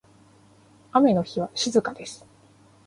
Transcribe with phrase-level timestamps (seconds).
[0.93, 2.25] 雨の日は静かです。